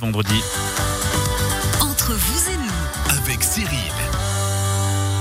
vendredi. 0.00 0.34
Entre 1.80 2.12
vous 2.12 2.50
et 2.50 2.56
nous, 2.56 3.18
avec 3.18 3.42
Cyril. 3.42 3.92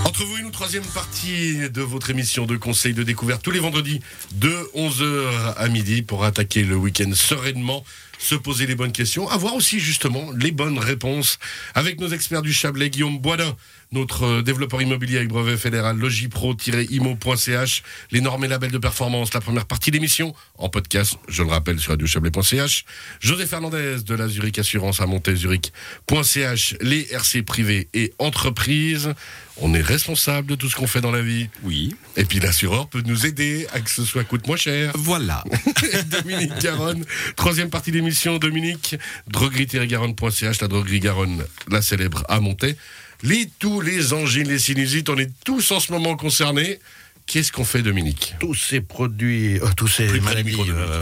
Entre 0.05 0.23
vous 0.23 0.37
et 0.37 0.41
nous, 0.41 0.51
troisième 0.51 0.83
partie 0.83 1.69
de 1.69 1.81
votre 1.81 2.09
émission 2.09 2.45
de 2.45 2.57
conseils 2.57 2.93
de 2.93 3.03
découverte 3.03 3.41
tous 3.41 3.51
les 3.51 3.59
vendredis 3.59 4.01
de 4.33 4.69
11h 4.75 5.55
à 5.57 5.67
midi 5.67 6.01
pour 6.01 6.23
attaquer 6.23 6.63
le 6.63 6.75
week-end 6.75 7.11
sereinement, 7.13 7.83
se 8.17 8.35
poser 8.35 8.65
les 8.65 8.75
bonnes 8.75 8.91
questions, 8.91 9.29
avoir 9.29 9.55
aussi 9.55 9.79
justement 9.79 10.31
les 10.37 10.51
bonnes 10.51 10.79
réponses 10.79 11.39
avec 11.73 11.99
nos 11.99 12.09
experts 12.09 12.41
du 12.41 12.53
Chablais, 12.53 12.89
Guillaume 12.89 13.19
Boisdin, 13.19 13.55
notre 13.91 14.23
euh, 14.23 14.41
développeur 14.41 14.81
immobilier 14.81 15.17
avec 15.17 15.29
brevet 15.29 15.57
fédéral, 15.57 15.97
logipro-imo.ch, 15.97 17.83
les 18.11 18.21
normes 18.21 18.43
et 18.43 18.47
labels 18.47 18.71
de 18.71 18.77
performance, 18.77 19.33
la 19.33 19.41
première 19.41 19.65
partie 19.65 19.91
d'émission 19.91 20.33
en 20.57 20.69
podcast, 20.69 21.17
je 21.27 21.43
le 21.43 21.49
rappelle, 21.49 21.79
sur 21.79 21.91
radiochablais.ch, 21.91 22.85
José 23.19 23.45
Fernandez 23.45 23.97
de 24.05 24.15
la 24.15 24.27
Zurich 24.27 24.59
Assurance 24.59 25.01
à 25.01 25.05
montezurich.ch, 25.05 26.75
les 26.81 27.07
RC 27.11 27.43
privés 27.43 27.87
et 27.93 28.13
entreprises. 28.19 29.13
On 29.57 29.73
est 29.73 29.81
responsable 29.81 30.47
de 30.47 30.55
tout 30.55 30.69
ce 30.69 30.75
qu'on 30.75 30.87
fait 30.87 30.99
dans 30.99 31.11
la 31.11 31.21
vie. 31.21 31.47
Oui. 31.63 31.95
Et 32.17 32.25
puis 32.25 32.39
l'assureur 32.41 32.89
peut 32.89 33.01
nous 33.05 33.25
aider 33.25 33.67
à 33.73 33.79
que 33.79 33.89
ce 33.89 34.03
soit 34.03 34.25
coûte 34.25 34.45
moins 34.47 34.57
cher. 34.57 34.91
Voilà. 34.95 35.45
Dominique 36.09 36.51
Garonne, 36.61 37.05
troisième 37.37 37.69
partie 37.69 37.91
d'émission, 37.91 38.04
Dominique, 38.39 38.95
droguerie-garonne.ch, 39.27 40.61
la 40.61 40.67
droguerie 40.67 40.99
Garonne, 40.99 41.43
la 41.69 41.81
célèbre 41.81 42.23
à 42.29 42.39
monter. 42.39 42.75
Les 43.23 43.49
tous 43.59 43.81
les 43.81 44.13
angines, 44.13 44.47
les 44.47 44.59
sinusites, 44.59 45.09
on 45.09 45.17
est 45.17 45.31
tous 45.43 45.71
en 45.71 45.79
ce 45.79 45.91
moment 45.91 46.15
concernés. 46.15 46.79
Qu'est-ce 47.25 47.51
qu'on 47.51 47.65
fait, 47.65 47.81
Dominique? 47.81 48.35
Tous 48.39 48.53
ces 48.53 48.81
produits, 48.81 49.59
euh, 49.59 49.67
tous 49.75 49.87
ces 49.87 50.05
Plus 50.05 50.21
maladies 50.21 50.55
euh, 50.69 51.01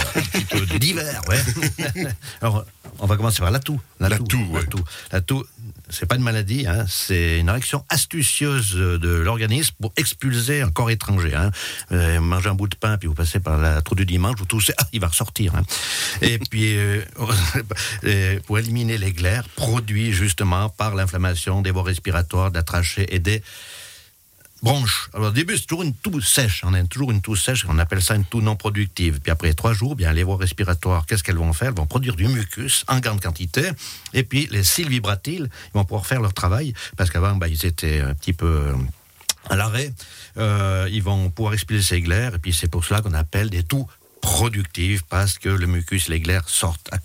divers, 0.79 1.21
ouais. 1.27 1.39
Alors, 2.41 2.65
on 2.99 3.05
va 3.07 3.17
commencer 3.17 3.39
par 3.39 3.51
la 3.51 3.59
toux. 3.59 3.79
La 3.99 4.17
toux, 4.17 4.37
ouais. 4.51 4.61
La 4.61 4.67
toux. 4.67 4.83
La 5.11 5.21
toux, 5.21 5.43
c'est 5.89 6.05
pas 6.05 6.15
une 6.15 6.23
maladie, 6.23 6.65
hein, 6.65 6.85
c'est 6.87 7.39
une 7.39 7.49
réaction 7.49 7.85
astucieuse 7.89 8.73
de 8.73 9.09
l'organisme 9.09 9.75
pour 9.79 9.93
expulser 9.97 10.61
un 10.61 10.69
corps 10.71 10.89
étranger. 10.89 11.35
Hein. 11.35 11.51
Avez 11.89 12.19
mangé 12.19 12.49
un 12.49 12.55
bout 12.55 12.67
de 12.67 12.75
pain, 12.75 12.97
puis 12.97 13.07
vous 13.07 13.13
passez 13.13 13.39
par 13.39 13.57
la 13.57 13.81
trou 13.81 13.95
du 13.95 14.05
dimanche, 14.05 14.35
vous 14.37 14.45
toussez, 14.45 14.73
ah, 14.77 14.87
il 14.93 15.01
va 15.01 15.07
ressortir. 15.07 15.55
Hein. 15.55 15.63
Et 16.21 16.39
puis, 16.39 16.77
euh, 16.77 17.01
euh, 18.05 18.39
pour 18.45 18.57
éliminer 18.59 18.97
les 18.97 19.11
glaires, 19.11 19.47
produits 19.49 20.13
justement 20.13 20.69
par 20.69 20.95
l'inflammation 20.95 21.61
des 21.61 21.71
voies 21.71 21.83
respiratoires, 21.83 22.49
de 22.49 22.55
la 22.55 22.63
trachée 22.63 23.13
et 23.13 23.19
des 23.19 23.43
bronches. 24.63 25.09
Alors 25.13 25.29
au 25.29 25.31
début, 25.31 25.57
c'est 25.57 25.65
toujours 25.65 25.83
une 25.83 25.93
toux 25.93 26.21
sèche. 26.21 26.63
On 26.63 26.73
a 26.73 26.81
toujours 26.83 27.11
une 27.11 27.21
toux 27.21 27.35
sèche, 27.35 27.65
on 27.67 27.77
appelle 27.77 28.01
ça 28.01 28.15
une 28.15 28.23
toux 28.23 28.41
non 28.41 28.55
productive. 28.55 29.19
Puis 29.21 29.31
après 29.31 29.53
trois 29.53 29.73
jours, 29.73 29.95
bien 29.95 30.11
les 30.13 30.23
voies 30.23 30.37
respiratoires, 30.37 31.05
qu'est-ce 31.05 31.23
qu'elles 31.23 31.37
vont 31.37 31.53
faire? 31.53 31.67
Elles 31.67 31.75
vont 31.75 31.85
produire 31.85 32.15
du 32.15 32.27
mucus 32.27 32.85
en 32.87 32.99
grande 32.99 33.21
quantité. 33.21 33.69
Et 34.13 34.23
puis 34.23 34.47
les 34.49 34.63
cils 34.63 34.89
vibratiles, 34.89 35.49
ils 35.67 35.77
vont 35.77 35.83
pouvoir 35.83 36.05
faire 36.07 36.21
leur 36.21 36.33
travail 36.33 36.73
parce 36.97 37.11
qu'avant, 37.11 37.35
bah, 37.35 37.49
ils 37.49 37.65
étaient 37.65 37.99
un 37.99 38.13
petit 38.13 38.33
peu 38.33 38.45
euh, 38.45 38.73
à 39.49 39.55
l'arrêt. 39.55 39.93
Euh, 40.37 40.87
ils 40.91 41.03
vont 41.03 41.29
pouvoir 41.29 41.53
expulser 41.53 41.95
ces 41.95 42.01
glaires. 42.01 42.35
Et 42.35 42.39
puis 42.39 42.53
c'est 42.53 42.69
pour 42.69 42.85
cela 42.85 43.01
qu'on 43.01 43.13
appelle 43.13 43.49
des 43.49 43.63
toux 43.63 43.85
productives 44.23 45.03
parce 45.09 45.37
que 45.37 45.49
le 45.49 45.67
mucus, 45.67 46.07
à- 46.91 46.99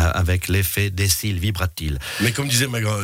à- 0.00 0.10
avec 0.10 0.48
l'effet 0.48 0.90
des 0.90 1.08
cils 1.08 1.38
vibratiles. 1.38 1.98
Mais 2.20 2.30
comme 2.32 2.46
disaient 2.46 2.66
ma 2.68 2.80
grand- 2.82 3.00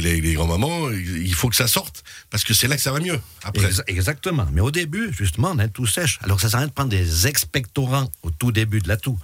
les, 0.00 0.20
les 0.20 0.32
grands-mamans, 0.34 0.90
il 0.92 1.34
faut 1.34 1.48
que 1.48 1.56
ça 1.56 1.66
sorte, 1.66 2.04
parce 2.30 2.44
que 2.44 2.54
c'est 2.54 2.68
là 2.68 2.76
que 2.76 2.82
ça 2.82 2.92
va 2.92 3.00
mieux. 3.00 3.18
Après. 3.42 3.66
Exa- 3.68 3.82
exactement. 3.88 4.46
Mais 4.52 4.60
au 4.60 4.70
début, 4.70 5.12
justement, 5.12 5.50
on 5.54 5.58
a 5.58 5.64
une 5.64 5.70
toux 5.70 5.86
sèche. 5.88 6.18
Alors, 6.22 6.40
ça 6.40 6.48
sert 6.48 6.58
à 6.58 6.60
rien 6.60 6.68
de 6.68 6.72
prendre 6.72 6.90
des 6.90 7.26
expectorants 7.26 8.08
au 8.22 8.30
tout 8.30 8.52
début 8.52 8.78
de 8.80 8.88
la 8.88 8.96
toux. 8.96 9.18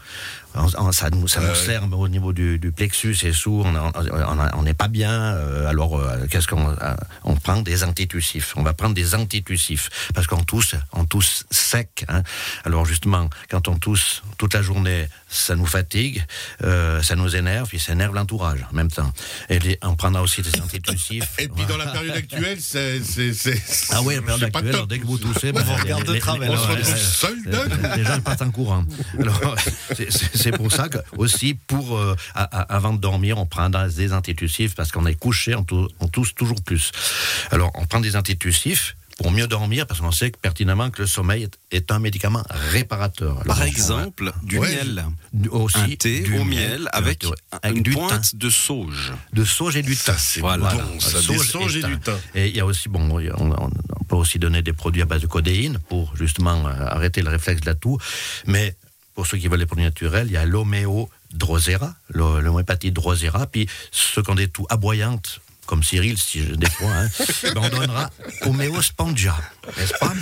On- 0.57 0.87
on- 0.87 0.93
ça 0.93 1.11
nous, 1.11 1.29
ça 1.29 1.41
nous 1.41 1.55
sert 1.55 1.83
au 1.93 2.09
niveau 2.09 2.33
du, 2.33 2.59
du 2.59 2.73
plexus 2.73 3.17
et 3.23 3.33
sous. 3.33 3.63
On 3.65 3.75
on 3.77 4.39
on 4.59 4.63
n'est 4.63 4.75
pas 4.75 4.89
bien. 4.89 5.11
euh, 5.35 5.69
alors, 5.69 5.99
euh, 5.99 6.27
qu'est-ce 6.31 6.47
qu'on 6.49 6.71
euh, 6.71 6.95
on 7.25 7.35
prend 7.37 7.61
des 7.63 7.85
antitussifs. 7.85 8.55
On 8.57 8.63
va 8.63 8.73
prendre 8.73 8.95
des 8.95 9.15
antitussifs 9.15 9.91
parce 10.15 10.27
qu'on 10.27 10.43
tousse, 10.45 10.75
on 10.93 11.05
tousse 11.05 11.45
sec. 11.51 12.05
hein. 12.09 12.23
Alors, 12.65 12.85
justement, 12.87 13.29
quand 13.51 13.69
on 13.69 13.77
tousse 13.79 14.23
toute 14.39 14.55
la 14.55 14.63
journée, 14.63 15.09
ça 15.29 15.57
nous 15.57 15.67
fatigue, 15.67 16.25
euh, 16.65 17.03
ça 17.03 17.17
nous 17.17 17.37
énerve, 17.37 17.69
puis 17.69 17.79
ça 17.79 17.93
énerve 17.93 18.15
l'entourage 18.15 18.65
en 18.71 18.75
même 18.75 18.91
temps. 18.91 19.13
Et 19.49 19.59
les- 19.59 19.79
on 19.83 19.95
prendra 19.97 20.23
aussi 20.23 20.43
des 20.43 20.61
antitussifs. 20.61 21.35
Et 21.39 21.49
puis 21.49 21.65
dans 21.67 21.77
la 21.77 21.87
période 21.87 22.17
actuelle, 22.17 22.59
c'est. 22.61 23.01
Ah 23.91 24.01
oui, 24.03 24.15
la 24.17 24.23
période 24.23 24.43
actuelle, 24.45 24.69
alors, 24.75 24.87
dès 24.87 24.99
que 24.99 25.07
vous 25.07 25.19
toussez, 25.19 25.53
ben, 25.53 25.63
vous 25.63 25.75
les- 25.77 25.83
regarde 25.83 26.05
de 26.05 26.13
les- 26.13 26.19
travers, 26.21 26.51
les- 26.51 26.57
On 26.57 26.61
se 26.63 26.67
retrouve 26.69 26.97
seul, 26.97 27.39
les 27.97 28.05
gens 28.05 28.21
partent 28.21 28.43
en 28.43 28.51
courant. 28.51 28.85
Alors, 29.21 29.57
c'est- 29.97 30.11
c'est 30.47 30.57
pour 30.57 30.71
ça 30.71 30.89
que 30.89 30.99
aussi 31.17 31.55
pour 31.55 31.97
euh, 31.97 32.15
à- 32.35 32.45
à- 32.45 32.77
avant 32.77 32.93
de 32.93 32.99
dormir, 33.01 33.39
on 33.39 33.47
prend 33.47 33.69
des 33.71 34.13
antitussifs 34.13 34.75
parce 34.75 34.93
qu'on 34.93 35.07
est 35.07 35.15
couché, 35.17 35.55
on, 35.57 35.65
tou- 35.65 35.89
on 36.01 36.07
tousse 36.09 36.35
toujours 36.35 36.63
plus. 36.63 36.93
Alors, 37.51 37.71
on 37.75 37.85
prend 37.87 38.01
des 38.01 38.15
antitussifs 38.17 38.97
pour 39.19 39.31
mieux 39.31 39.47
dormir 39.47 39.87
parce 39.87 40.01
qu'on 40.01 40.13
sait 40.13 40.31
que, 40.31 40.39
pertinemment 40.39 40.91
que 40.91 41.01
le 41.03 41.09
sommeil 41.09 41.49
est, 41.71 41.91
un 41.91 41.99
médicament 41.99 42.43
réparateur. 42.73 43.33
Alors, 43.41 43.45
Par 43.57 43.63
exemple, 43.63 44.31
du 44.43 44.59
Ouais. 44.59 44.69
miel. 44.75 45.05
aussi 45.51 45.79
Un 45.79 45.89
thé 45.97 46.21
du 46.21 46.39
au 46.39 46.45
miel 46.45 46.89
avec, 46.93 47.25
avec 47.63 47.77
une 47.79 47.83
du 47.83 47.91
pointe 47.93 48.23
thym, 48.31 48.39
de 48.39 48.51
sauge. 48.51 49.13
de 49.33 49.45
sauge 49.45 49.77
et 49.77 49.83
du 49.83 49.97
thym. 49.97 50.15
C'est 50.19 50.41
Voilà. 50.41 50.69
bon, 50.75 51.01
ça. 51.01 51.19
Des 51.33 51.39
sauges 51.39 51.77
et 51.77 51.83
du 51.83 51.99
thym. 51.99 52.15
Et 52.35 52.49
il 52.49 52.57
y 52.57 52.61
a 52.61 52.67
aussi, 52.67 52.89
bon, 52.91 53.09
on, 53.11 53.19
on- 53.43 53.71
on 54.01 54.05
peut 54.05 54.17
aussi 54.17 54.39
donner 54.39 54.61
des 54.63 54.73
produits 54.75 55.03
à 55.03 55.07
base 55.07 55.23
de 55.23 55.27
codéine 55.27 55.79
pour 55.89 56.15
justement 56.17 56.67
euh, 56.69 56.87
arrêter 56.87 57.23
le 57.23 57.31
réflexe 57.31 57.63
de 57.63 57.67
la 57.67 57.75
toux. 57.75 57.99
Mais 58.47 58.77
pour 59.17 59.27
ceux 59.27 59.39
qui 59.39 59.49
veulent 59.49 59.59
les 59.59 59.67
produits 59.67 59.85
naturels, 59.85 60.29
il 60.29 60.35
y 60.35 60.37
a 60.37 60.45
l'homéo 60.45 61.11
drosera, 61.33 61.97
l'ho- 62.11 62.41
l'homéopathie 62.41 62.93
drosera. 62.93 63.47
Puis 63.49 63.67
ceux 63.91 64.23
qui 64.23 64.31
ont 64.31 64.35
des 64.37 64.47
toux 64.49 64.67
aboyantes, 64.71 65.41
comme 65.67 65.83
Cyril, 65.83 66.17
si 66.17 66.45
je, 66.45 66.55
des 66.55 66.71
fois, 66.71 66.93
hein, 66.93 67.09
ben, 67.43 67.57
on 67.57 67.69
donnera 67.69 68.11
homéo 68.43 68.81
spongia, 68.83 69.37
n'est-ce 69.77 69.95
pas? 69.99 70.13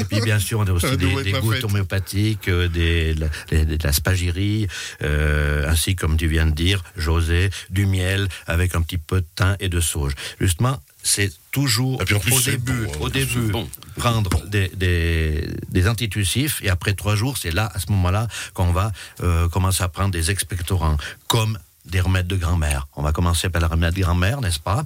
Et 0.00 0.04
puis 0.06 0.20
bien 0.22 0.40
sûr, 0.40 0.58
on 0.58 0.66
a 0.66 0.72
aussi 0.72 0.96
des, 0.96 1.22
des 1.22 1.30
gouttes 1.40 1.62
homéopathiques, 1.62 2.48
euh, 2.48 2.66
des, 2.68 3.14
la- 3.14 3.28
de 3.64 3.78
la 3.84 3.92
spagyrie, 3.92 4.66
euh, 5.02 5.68
ainsi 5.70 5.94
comme 5.94 6.16
tu 6.16 6.26
viens 6.26 6.46
de 6.46 6.50
dire, 6.54 6.82
José, 6.96 7.50
du 7.70 7.86
miel 7.86 8.28
avec 8.48 8.74
un 8.74 8.82
petit 8.82 8.98
peu 8.98 9.20
de 9.20 9.26
thym 9.36 9.56
et 9.60 9.68
de 9.68 9.80
sauge. 9.80 10.14
Justement, 10.40 10.82
c'est 11.06 11.32
toujours 11.52 11.98
plus, 11.98 12.32
au 12.32 12.40
début, 12.40 12.86
bon, 12.86 13.00
au 13.00 13.08
début 13.08 13.50
bon. 13.52 13.68
prendre 13.96 14.28
des, 14.46 14.68
des, 14.74 15.48
des 15.68 15.88
antitussifs 15.88 16.60
et 16.62 16.68
après 16.68 16.94
trois 16.94 17.14
jours, 17.14 17.38
c'est 17.38 17.52
là, 17.52 17.70
à 17.72 17.78
ce 17.78 17.90
moment-là, 17.92 18.26
qu'on 18.54 18.72
va 18.72 18.92
euh, 19.22 19.48
commencer 19.48 19.84
à 19.84 19.88
prendre 19.88 20.10
des 20.10 20.30
expectorants, 20.30 20.96
comme 21.28 21.58
des 21.86 22.00
remèdes 22.00 22.26
de 22.26 22.36
grand-mère. 22.36 22.88
On 22.96 23.02
va 23.02 23.12
commencer 23.12 23.48
par 23.48 23.62
la 23.62 23.68
remède 23.68 23.94
de 23.94 24.00
grand-mère, 24.00 24.40
n'est-ce 24.40 24.58
pas? 24.58 24.84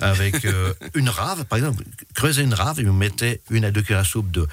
Avec 0.00 0.44
euh, 0.44 0.74
une 0.94 1.08
rave, 1.08 1.44
par 1.46 1.58
exemple, 1.58 1.82
creusez 2.14 2.42
une 2.42 2.54
rave 2.54 2.78
et 2.78 2.84
vous 2.84 2.92
mettez 2.92 3.40
une 3.50 3.64
à 3.64 3.70
deux 3.70 3.80
cuillères 3.80 4.02
à 4.02 4.04
soupe 4.04 4.30
de, 4.30 4.46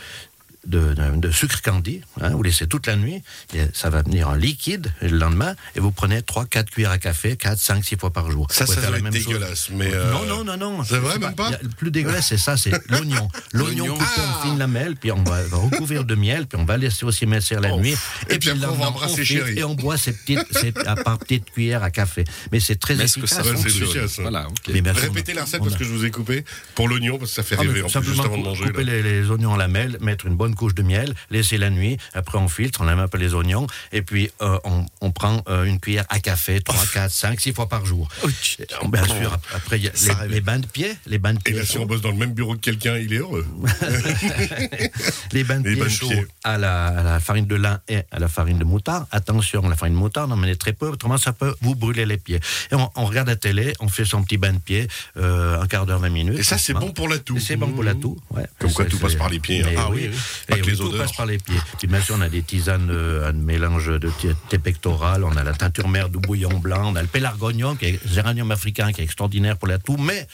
de, 0.67 0.93
de- 0.93 1.15
de 1.17 1.31
sucre 1.31 1.61
candy, 1.61 2.01
hein, 2.21 2.29
vous 2.31 2.43
laissez 2.43 2.67
toute 2.67 2.87
la 2.87 2.95
nuit, 2.95 3.21
et 3.53 3.59
ça 3.73 3.89
va 3.89 4.01
venir 4.01 4.29
en 4.29 4.33
liquide 4.33 4.91
et 5.01 5.07
le 5.07 5.17
lendemain, 5.17 5.55
et 5.75 5.79
vous 5.79 5.91
prenez 5.91 6.19
3-4 6.21 6.65
cuillères 6.65 6.91
à 6.91 6.97
café, 6.97 7.37
4, 7.37 7.57
5, 7.57 7.83
6 7.83 7.97
fois 7.97 8.11
par 8.11 8.29
jour. 8.29 8.47
Ça, 8.51 8.65
Vous 8.65 8.73
ça 8.73 8.81
doit 8.81 8.89
la 8.91 8.97
être 8.97 9.03
même 9.03 9.13
chose. 9.13 9.25
dégueulasse. 9.25 9.69
Mais 9.71 9.93
euh, 9.93 10.11
Non, 10.11 10.25
non, 10.25 10.43
non, 10.43 10.57
non. 10.57 10.83
c'est 10.83 10.97
vrai, 10.97 11.17
même 11.17 11.33
pas 11.35 11.47
a- 11.49 11.59
Le 11.61 11.69
plus 11.69 11.91
dégueulasse, 11.91 12.27
c'est 12.27 12.37
ça, 12.37 12.57
c'est 12.57 12.71
l'oignon. 12.89 13.27
L'oignon 13.53 13.93
coupé 13.93 14.05
Ah. 14.17 14.37
en 14.39 14.43
fines 14.43 14.57
lamelles, 14.59 14.95
puis 14.95 15.11
on 15.11 15.23
va, 15.23 15.41
va 15.43 15.57
recouvrir 15.57 16.03
de 16.03 16.15
miel, 16.15 16.45
puis 16.47 16.59
on 16.59 16.65
va 16.65 16.77
laisser 16.77 17.05
aussi 17.05 17.23
émincir 17.23 17.61
la 17.61 17.73
Oh. 17.73 17.79
nuit. 17.79 17.95
Et 18.29 18.37
puis 18.39 18.49
après, 18.49 18.61
le 18.65 18.69
on 18.71 18.75
va 18.75 18.87
embrasser 18.89 19.23
filtre 19.23 19.45
chéri. 19.45 19.59
Et 19.59 19.63
on 19.63 19.75
boit 19.75 19.97
ces 19.97 20.13
petites, 20.13 20.45
ces, 20.51 20.73
à 20.85 20.95
part 20.95 21.19
petites 21.19 21.49
cuillères 21.51 21.83
à 21.83 21.89
café. 21.91 22.25
Mais 22.51 22.59
c'est 22.59 22.75
très 22.75 22.95
Mais 22.95 23.05
est-ce 23.05 23.19
que 23.19 23.25
efficace. 23.25 23.45
ça 23.45 23.51
Ouais, 23.51 23.57
c'est 23.57 23.67
efficace, 23.69 24.19
hein. 24.19 24.21
Voilà, 24.23 24.47
ok. 24.47 24.55
Mais 24.73 24.83
sûr, 24.93 25.01
Répétez 25.03 25.31
on 25.31 25.35
la 25.37 25.43
recette 25.43 25.59
parce 25.63 25.75
que 25.75 25.83
je 25.85 25.89
vous 25.91 26.05
ai 26.05 26.11
coupé 26.11 26.43
pour 26.75 26.87
l'oignon 26.89 27.17
parce 27.17 27.31
que 27.31 27.35
ça 27.35 27.43
fait 27.43 27.55
Ah, 27.57 27.61
rêver 27.61 27.81
en 27.81 27.87
plus 27.87 28.01
juste 28.03 28.03
simplement 28.17 28.23
avant 28.25 28.37
de 28.37 28.43
manger. 28.43 28.65
couper 28.65 28.83
les 28.83 29.29
oignons 29.29 29.51
en 29.51 29.57
lamelles, 29.57 29.97
mettre 30.01 30.25
une 30.25 30.35
bonne 30.35 30.48
couche 30.55 30.73
de 30.75 30.83
miel, 30.83 31.13
laisser 31.29 31.57
la 31.57 31.69
nuit, 31.69 31.97
après 32.13 32.37
on 32.37 32.47
filtre, 32.47 32.81
on 32.81 32.87
aime 32.89 32.99
un 32.99 33.07
peu 33.07 33.17
les 33.17 33.33
oignons, 33.33 33.67
et 33.91 34.01
puis 34.01 34.29
euh, 34.41 34.57
on, 34.63 34.85
on 35.01 35.11
prend 35.11 35.43
euh, 35.49 35.63
une 35.63 35.79
cuillère 35.79 36.05
à 36.09 36.19
café, 36.19 36.59
3, 36.61 36.75
4, 36.93 37.11
5, 37.11 37.39
6 37.39 37.53
fois 37.53 37.67
par 37.69 37.85
jour. 37.85 38.07
Et, 38.23 38.27
euh, 38.61 38.87
Bien 38.89 39.05
sûr, 39.05 39.33
ap- 39.33 39.45
après 39.55 39.77
il 39.79 39.85
y 39.85 39.87
a 39.87 39.91
les, 40.25 40.33
les 40.35 40.41
bains 40.41 40.59
de 40.59 40.65
pied, 40.67 40.91
les 41.07 41.17
bains 41.17 41.33
de 41.33 41.39
Et 41.39 41.43
pied 41.43 41.53
là, 41.53 41.65
si 41.65 41.77
on 41.77 41.85
bosse 41.85 42.01
dans 42.01 42.11
le 42.11 42.17
même 42.17 42.33
bureau 42.33 42.55
que 42.55 42.59
quelqu'un, 42.61 42.97
il 42.97 43.13
est 43.13 43.17
heureux. 43.17 43.45
les 45.31 45.43
bains 45.43 45.59
de 45.59 45.69
les 45.69 45.75
pied 45.75 45.81
bains 45.83 45.87
de 45.87 45.91
chauds 45.91 46.07
pied. 46.09 46.25
à 46.43 46.57
la, 46.57 46.85
à 46.87 47.03
la 47.03 47.19
farine 47.19 47.45
de 47.45 47.55
lin 47.55 47.79
et 47.87 48.01
à 48.11 48.19
la 48.19 48.27
farine 48.27 48.57
de 48.57 48.63
moutarde. 48.63 49.05
Attention, 49.11 49.67
la 49.67 49.75
farine 49.75 49.93
de 49.95 49.99
moutarde, 49.99 50.29
on 50.31 50.33
en 50.33 50.37
met 50.37 50.55
très 50.55 50.73
peu, 50.73 50.87
autrement 50.89 51.17
ça 51.17 51.33
peut 51.33 51.55
vous 51.61 51.75
brûler 51.75 52.05
les 52.05 52.17
pieds. 52.17 52.39
Et 52.71 52.75
on, 52.75 52.89
on 52.95 53.05
regarde 53.05 53.27
la 53.27 53.35
télé, 53.35 53.73
on 53.79 53.87
fait 53.87 54.05
son 54.05 54.23
petit 54.23 54.37
bain 54.37 54.53
de 54.53 54.59
pied, 54.59 54.87
euh, 55.17 55.61
un 55.61 55.67
quart 55.67 55.85
d'heure, 55.85 55.99
20 55.99 56.09
minutes. 56.09 56.39
Et 56.39 56.43
ça, 56.43 56.57
c'est 56.57 56.73
bon 56.73 56.91
pour 56.91 57.07
la 57.07 57.19
toux. 57.19 57.37
Et 57.37 57.39
C'est 57.39 57.55
bon 57.55 57.71
pour 57.71 57.83
la 57.83 57.95
toux. 57.95 58.17
ouais. 58.31 58.43
Comme 58.59 58.71
quoi, 58.73 58.85
tout 58.85 58.97
passe 58.99 59.15
par 59.15 59.29
les 59.29 59.39
pieds, 59.39 59.63
hein. 59.63 59.69
Ah 59.77 59.87
oui, 59.91 60.09
oui, 60.11 60.17
Et 60.47 60.55
oui, 60.55 60.61
les 60.65 60.77
tout 60.77 60.91
passe 60.91 61.13
par 61.13 61.25
les 61.25 61.37
pieds. 61.37 61.59
Puis 61.77 61.87
bien 61.87 62.01
sûr, 62.01 62.15
on 62.17 62.21
a 62.21 62.29
des 62.29 62.41
tisanes, 62.41 62.89
euh, 62.91 63.29
un 63.29 63.33
mélange 63.33 63.87
de 63.87 64.11
thé 64.49 64.57
pectoral, 64.57 65.23
on 65.23 65.35
a 65.35 65.43
la 65.43 65.53
teinture 65.53 65.87
mère 65.87 66.09
du 66.09 66.17
bouillon 66.17 66.59
blanc, 66.59 66.91
on 66.91 66.95
a 66.95 67.01
le 67.01 67.07
pélargonium, 67.07 67.77
qui 67.77 67.85
est 67.85 68.07
géranium 68.07 68.51
africain, 68.51 68.91
qui 68.91 69.01
est 69.01 69.03
extraordinaire 69.03 69.57
pour 69.57 69.67
la 69.67 69.77
toux, 69.77 69.97
mais 69.97 70.27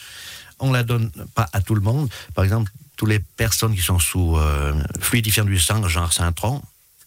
on 0.58 0.72
la 0.72 0.82
donne 0.82 1.10
pas 1.34 1.48
à 1.52 1.60
tout 1.60 1.74
le 1.74 1.80
monde. 1.80 2.08
Par 2.34 2.44
exemple, 2.44 2.70
toutes 2.96 3.08
les 3.08 3.18
personnes 3.18 3.74
qui 3.74 3.82
sont 3.82 3.98
sous 3.98 4.36
euh, 4.36 4.72
fluidifiant 5.00 5.44
du 5.44 5.58
sang, 5.58 5.86
genre 5.86 6.12
Saint-Tron, 6.12 6.62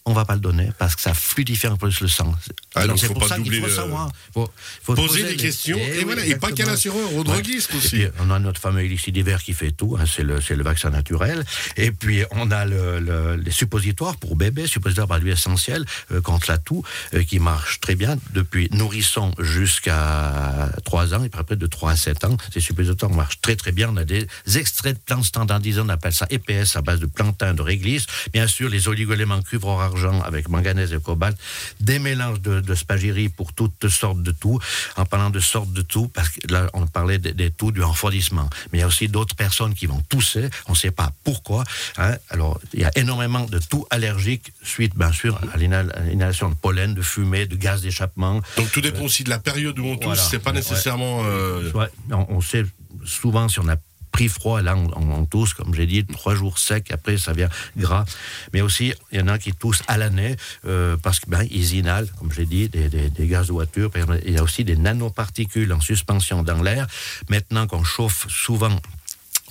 on 0.06 0.14
va 0.14 0.26
pas 0.26 0.34
le 0.34 0.40
donner 0.40 0.72
parce 0.80 0.96
que 0.96 1.02
ça 1.02 1.14
fluidifie 1.14 1.68
un 1.68 1.76
peu 1.76 1.90
le 2.02 2.08
sang. 2.08 2.34
Ah, 2.76 2.88
donc 2.88 2.98
c'est 3.00 3.08
pour 3.08 3.20
pas 3.20 3.28
ça 3.28 3.38
qu'il 3.40 3.54
faut 3.60 3.68
le- 3.68 3.72
savoir. 3.74 4.12
Faut, 4.34 4.50
faut 4.84 4.96
Poser 4.96 5.24
des 5.24 5.30
les- 5.32 5.36
questions, 5.38 5.78
Eh 5.80 5.96
et 5.96 5.98
oui, 6.00 6.04
voilà, 6.06 6.26
et 6.26 6.36
pas 6.36 6.52
qu'à 6.52 6.66
l'assureur, 6.66 7.14
au 7.16 7.24
droguiste 7.24 7.74
aussi. 7.76 7.90
puis, 7.90 8.08
on 8.20 8.32
a 8.32 8.40
notre 8.40 8.60
fameux 8.60 8.82
élixir 8.82 9.14
d'hiver 9.14 9.44
qui 9.44 9.54
fait 9.54 9.72
tout, 9.72 9.98
hein, 10.00 10.06
c'est 10.12 10.24
le, 10.24 10.40
le 10.50 10.64
vaccin 10.64 10.90
naturel. 10.90 11.46
Et 11.78 11.92
puis 11.92 12.24
on 12.32 12.50
a 12.52 12.66
le, 12.66 13.00
le- 13.00 13.36
les 13.36 13.52
suppositoires 13.52 14.16
pour 14.18 14.36
bébés, 14.36 14.66
suppositoires 14.68 15.08
par 15.08 15.20
l'huile 15.20 15.34
essentielle 15.34 15.86
euh, 16.12 16.22
contre 16.22 16.50
la 16.50 16.58
toux, 16.58 16.84
euh, 17.14 17.24
qui 17.24 17.40
marchent 17.40 17.80
très 17.80 17.96
bien 17.96 18.18
depuis 18.34 18.68
nourrisson 18.72 19.34
jusqu'à 19.40 20.70
3 20.86 21.14
ans, 21.14 21.24
et 21.24 21.30
après 21.34 21.56
de 21.56 21.68
3 21.68 21.92
à 21.92 21.96
7 21.96 22.24
ans, 22.26 22.38
ces 22.54 22.60
suppositoires 22.62 23.12
marchent 23.12 23.42
très 23.42 23.56
très 23.56 23.72
bien. 23.72 23.90
On 23.92 23.98
a 23.98 24.04
des 24.06 24.28
extraits 24.56 24.96
de 24.96 25.02
plantes 25.06 25.26
standardisés, 25.26 25.82
on 25.82 25.90
appelle 25.90 26.14
ça 26.14 26.28
EPS 26.30 26.76
à 26.76 26.82
base 26.82 27.00
de 27.00 27.06
plantain, 27.06 27.54
de 27.54 27.62
réglisse. 27.62 28.06
Bien 28.34 28.48
sûr, 28.48 28.70
les 28.70 28.88
oligoéléments 28.88 29.42
cuivre, 29.42 29.89
argent 29.90 30.18
avec 30.30 30.44
manganèse 30.56 30.92
et 30.94 31.00
cobalt, 31.10 31.38
des 31.80 32.00
mélanges 32.00 32.42
de, 32.42 32.56
de 32.70 32.76
spagyrie 32.84 33.30
pour 33.30 33.50
toutes 33.54 33.88
sortes 33.90 34.22
de 34.30 34.32
toux. 34.32 34.60
En 35.02 35.06
parlant 35.06 35.30
de 35.38 35.40
sortes 35.40 35.74
de 35.80 35.82
toux, 35.94 36.08
parce 36.08 36.30
que 36.30 36.40
là, 36.56 36.62
on 36.74 36.86
parlait 36.88 37.20
des, 37.26 37.34
des 37.34 37.52
toux 37.52 37.72
du 37.72 37.82
refroidissement, 37.84 38.48
mais 38.72 38.78
il 38.80 38.82
y 38.82 38.84
a 38.84 38.88
aussi 38.88 39.08
d'autres 39.08 39.36
personnes 39.36 39.74
qui 39.80 39.86
vont 39.88 40.02
tousser, 40.10 40.50
on 40.68 40.74
ne 40.74 40.78
sait 40.84 40.92
pas 41.02 41.10
pourquoi. 41.24 41.64
hein. 41.98 42.16
Alors, 42.30 42.60
il 42.74 42.82
y 42.82 42.86
a 42.86 42.92
énormément 43.04 43.46
de 43.46 43.60
toux 43.60 43.86
allergiques 43.90 44.52
suite, 44.64 44.96
bien 44.96 45.12
sûr, 45.12 45.34
à 45.54 45.58
l'inhal- 45.58 45.92
à 45.96 46.02
l'inhalation 46.02 46.50
de 46.50 46.56
pollen, 46.56 46.94
de 46.94 47.02
fumée, 47.02 47.46
de 47.46 47.56
gaz 47.56 47.82
d'échappement. 47.82 48.42
Donc 48.58 48.72
tout 48.72 48.82
dépend 48.82 49.04
aussi 49.04 49.24
de 49.24 49.30
la 49.30 49.40
période 49.40 49.78
où 49.80 49.86
on 49.86 49.96
tousse, 49.96 50.06
Voilà. 50.06 50.22
c'est 50.30 50.40
pas 50.40 50.52
nécessairement... 50.52 51.22
euh, 51.26 51.72
Ouais, 51.74 51.90
on, 52.12 52.26
on 52.38 52.42
sait 52.42 52.66
souvent 53.06 53.48
si 53.50 53.60
on 53.60 53.68
a 53.70 53.76
pris 54.20 54.28
froid, 54.28 54.62
là 54.62 54.76
on, 54.76 54.90
on, 55.14 55.26
tousse, 55.26 55.54
comme 55.54 55.74
j'ai 55.74 55.86
dit, 55.86 56.04
trois 56.06 56.36
jours 56.36 56.58
secs, 56.60 56.92
après 56.92 57.18
ça 57.18 57.32
vient 57.32 57.48
gras. 57.78 58.04
Mais 58.52 58.60
aussi, 58.60 58.94
il 59.14 59.20
y 59.20 59.22
en 59.22 59.30
a 59.30 59.40
qui 59.40 59.54
toussent 59.54 59.84
à 59.88 59.98
l'année 59.98 60.36
euh, 60.66 60.98
parce 60.98 61.22
qu'ils 61.22 61.30
ben, 61.32 61.48
inhalent, 61.50 62.08
comme 62.18 62.30
j'ai 62.34 62.46
dit, 62.46 62.68
des, 62.68 62.90
des- 62.90 63.10
des 63.10 63.28
gaz 63.28 63.48
de 63.48 63.54
voiture. 63.54 63.90
Il 64.26 64.34
y 64.34 64.38
a 64.38 64.44
aussi 64.44 64.66
des 64.66 64.76
nanoparticules 64.76 65.72
en 65.72 65.80
suspension 65.80 66.44
dans 66.44 66.62
l'air. 66.62 66.86
Maintenant 67.30 67.66
qu'on 67.66 67.86
chauffe 67.86 68.28
souvent 68.28 68.78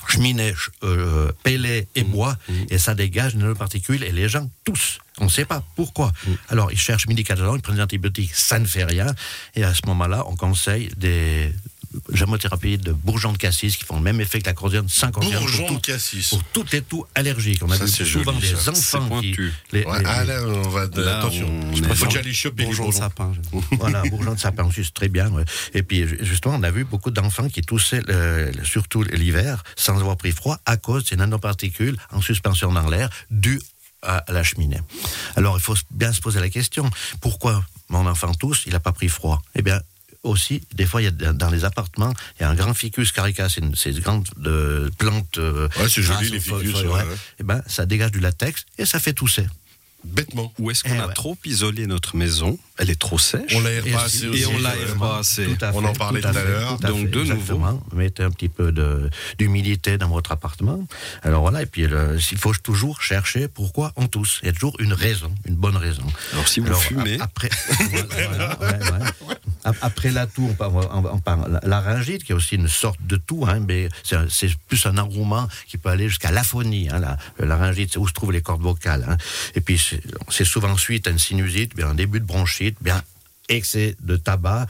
cheminée, 0.06 0.50
ch- 0.50 0.70
euh, 0.85 1.32
pellet 1.44 1.87
et 1.94 2.05
bois, 2.05 2.37
et 2.69 2.76
ça 2.79 2.94
dégage 2.94 3.35
des 3.37 3.41
nanoparticules, 3.43 4.03
et 4.05 4.12
les 4.12 4.29
gens 4.29 4.50
toussent. 4.65 4.99
On 5.19 5.25
ne 5.25 5.31
sait 5.31 5.47
pas 5.47 5.62
pourquoi. 5.76 6.12
Alors, 6.50 6.70
ils 6.73 6.79
cherchent 6.79 7.06
médicalement, 7.09 7.56
ils 7.56 7.62
prennent 7.62 7.76
des 7.76 7.82
antibiotiques, 7.82 8.35
ça 8.35 8.59
ne 8.59 8.67
fait 8.67 8.85
rien. 8.85 9.06
Et 9.55 9.65
à 9.65 9.73
ce 9.73 9.81
moment-là, 9.87 10.25
on 10.26 10.37
conseille 10.37 10.91
des 10.97 11.53
gémothérapies 12.12 12.78
de 12.78 12.92
bourgeons 12.92 13.32
de 13.32 13.38
cassis 13.38 13.76
qui 13.76 13.84
font 13.84 13.96
le 13.96 14.02
même 14.02 14.20
effet 14.20 14.40
que 14.40 14.46
la 14.46 14.52
cortisone, 14.54 14.88
sans 14.88 15.10
cortisone. 15.10 15.38
pour 15.38 15.46
Bourgeon 15.48 15.66
tout- 15.68 15.74
de 15.74 15.80
cassis. 15.80 16.28
Pour 16.30 16.44
toutes 16.44 16.72
les 16.72 16.82
toux 16.82 17.04
allergiques. 17.14 17.62
On 17.62 17.70
a 17.70 17.76
Ça, 17.78 17.84
vu 17.84 17.90
souvent 18.06 18.32
joli, 18.32 18.50
des 18.50 18.56
ça. 18.56 18.70
Enfants 18.70 19.20
qui. 19.20 19.36
les- 19.72 19.84
Ouais, 19.84 19.98
les- 19.98 20.04
ah 20.06 20.24
là, 20.24 20.42
on 20.46 20.68
va... 20.68 20.86
Là, 20.96 21.18
attention, 21.18 21.46
on 21.48 21.72
il 21.72 21.84
faut 21.94 22.06
déjà 22.06 22.18
aller 22.20 22.32
choper 22.32 22.62
les 22.62 22.68
Bonjour 22.68 22.88
de 22.88 22.94
sapin. 22.94 23.32
Voilà, 23.78 24.02
bourgeon 24.10 24.34
de 24.34 24.40
sapin 24.40 24.68
c'est 24.74 24.92
très 24.94 25.08
bien. 25.08 25.28
ouais. 25.30 25.44
Et 25.74 25.82
puis, 25.82 26.06
ju- 26.06 26.18
justement, 26.22 26.54
on 26.56 26.62
a 26.62 26.70
vu 26.70 26.84
beaucoup 26.84 27.10
d'enfants 27.10 27.48
qui 27.48 27.62
toussaient, 27.62 28.02
euh, 28.08 28.52
surtout 28.64 29.02
l'hiver, 29.02 29.62
sans 29.76 29.96
avoir 29.98 30.16
pris 30.16 30.32
froid, 30.32 30.58
à 30.66 30.76
cause 30.76 31.04
de 31.04 31.08
ces 31.08 31.16
nanoparticules 31.16 31.96
en 32.12 32.20
suspension 32.20 32.72
dans 32.72 32.88
l'air, 32.88 33.08
dues 33.30 33.60
à 34.02 34.24
la 34.28 34.42
cheminée. 34.44 34.80
Alors, 35.36 35.56
il 35.58 35.62
faut 35.62 35.74
bien 35.90 36.12
se 36.12 36.20
poser 36.20 36.38
la 36.40 36.48
question 36.50 36.88
pourquoi 37.20 37.64
mon 37.88 38.06
enfant 38.06 38.32
tousse, 38.34 38.62
il 38.66 38.72
n'a 38.72 38.80
pas 38.80 38.92
pris 38.92 39.08
froid? 39.08 39.42
Eh 39.54 39.62
bien, 39.62 39.80
aussi, 40.23 40.62
des 40.75 40.87
fois, 40.87 41.00
il 41.03 41.05
y 41.05 41.09
a, 41.26 41.32
dans 41.32 41.50
les 41.50 41.65
appartements, 41.65 42.12
il 42.38 42.43
y 42.43 42.44
a 42.44 42.50
un 42.50 42.55
grand 42.55 42.75
ficus 42.75 43.12
carica, 43.12 43.49
c'est 43.49 43.61
une- 43.61 43.75
ces 43.76 43.93
grandes 43.93 44.29
euh, 44.47 44.91
plantes. 44.99 45.38
euh, 45.38 45.69
Ouais, 45.79 45.88
c'est 45.88 46.03
joli, 46.03 46.19
grasses 46.19 46.31
les 46.31 46.41
ficus, 46.41 46.75
ouais, 46.75 46.82
ouais. 46.87 46.93
ouais. 47.03 47.05
Eh 47.41 47.43
ben, 47.44 47.62
ça 47.67 47.87
dégage 47.87 48.12
du 48.12 48.20
latex 48.20 48.65
et 48.79 48.85
ça 48.85 48.99
fait 48.99 49.12
tousser. 49.12 49.47
Bêtement. 50.05 50.53
Ou 50.61 50.70
est-ce 50.70 50.85
qu'on 50.85 50.94
Eh 50.94 50.99
a 50.99 51.09
ouais. 51.09 51.12
trop 51.12 51.37
isolé 51.44 51.87
notre 51.88 52.17
maison? 52.17 52.56
Elle 52.76 52.88
est 52.88 52.99
trop 53.00 53.19
sèche. 53.19 53.53
On 53.56 53.61
l'aère 53.61 53.85
Et 53.85 53.91
pas 53.91 54.06
aussi- 54.06 54.19
assez 54.19 54.29
aussi. 54.29 54.43
et 54.43 54.47
on 54.47 54.55
euh, 54.55 54.61
l'aère 54.62 54.94
pas 54.97 55.19
assez. 55.19 55.44
Tout 55.44 55.65
à 55.65 55.73
On 55.75 55.81
fait, 55.81 55.87
en 55.88 55.93
parlait 55.93 56.20
tout 56.20 56.29
à 56.29 56.32
fait, 56.32 56.44
l'heure. 56.44 56.79
tout 56.79 56.87
à 56.87 56.91
Donc, 56.91 57.00
fait, 57.00 57.06
de 57.09 57.23
nouveau. 57.25 57.81
Mettez 57.93 58.23
un 58.23 58.31
petit 58.31 58.49
peu 58.49 58.70
de- 58.70 59.11
d'humidité 59.38 59.99
dans 59.99 60.09
votre 60.09 60.31
appartement. 60.31 60.87
Alors 61.25 61.41
voilà, 61.43 61.62
et 61.62 61.67
puis 61.67 61.88
le- 61.88 62.17
il 62.31 62.38
faut 62.38 62.55
toujours 62.55 63.03
chercher 63.03 63.49
pourquoi 63.49 63.93
on 63.97 64.06
tousse. 64.06 64.38
Il 64.43 64.47
y 64.47 64.50
a 64.50 64.53
toujours 64.53 64.76
une 64.79 64.93
raison, 64.93 65.35
une 65.47 65.56
bonne 65.56 65.76
raison. 65.76 66.05
Alors 66.32 66.47
si 66.47 66.61
vous 66.61 66.69
Alors, 66.69 66.81
fumez, 66.82 67.19
a- 67.19 67.25
après, 67.25 67.50
voilà, 67.91 68.56
ouais, 68.61 68.69
ouais. 68.93 69.35
Après 69.81 70.11
la 70.11 70.26
toux, 70.26 70.55
on 70.61 71.19
parle, 71.20 71.61
laryngite, 71.62 72.25
qui 72.25 72.32
est 72.32 72.35
aussi 72.35 72.56
une 72.56 72.69
sorte 72.69 73.00
de 73.06 73.17
toux, 73.17 73.47
hein, 73.49 73.61
mais 73.67 73.88
c'est 74.29 74.55
plus 74.69 74.87
un 74.87 74.99
enrouement 74.99 75.49
qui 75.67 75.79
peut 75.79 75.88
aller 75.88 76.09
jusqu'à 76.09 76.31
l'aphonie. 76.31 76.88
Hein, 76.91 76.99
la, 77.00 77.17
la 77.38 77.47
laryngite, 77.47 77.93
c'est 77.93 77.99
où 77.99 78.09
se 78.09 78.12
trouvent 78.12 78.32
les 78.32 78.43
cordes 78.43 78.62
vocales. 78.62 79.05
hein. 79.09 79.17
Et 79.55 79.61
puis 79.61 79.81
c'est 80.29 80.44
souvent 80.44 80.76
suite 80.76 81.06
à 81.06 81.11
une 81.11 81.19
sinusite, 81.19 81.75
bien 81.75 81.88
un 81.88 81.94
début 81.94 82.20
de 82.20 82.25
bronchite, 82.25 82.76
bien 82.81 83.03
excès 83.48 83.96
de 84.02 84.16
tabac, 84.16 84.66